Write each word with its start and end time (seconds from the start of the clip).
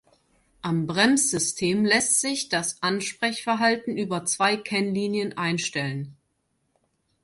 Am 0.63 0.87
Bremssystem 0.87 1.85
lässt 1.85 2.21
sich 2.21 2.49
das 2.49 2.81
Ansprechverhalten 2.81 3.95
über 3.99 4.25
zwei 4.25 4.57
Kennlinien 4.57 5.37
einstellen. 5.37 6.17